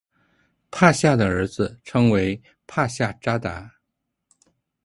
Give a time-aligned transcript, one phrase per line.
[0.71, 3.75] 帕夏的儿子称为帕夏札达。